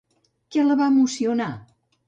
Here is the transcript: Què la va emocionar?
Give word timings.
Què 0.55 0.63
la 0.69 0.79
va 0.81 0.89
emocionar? 0.93 1.53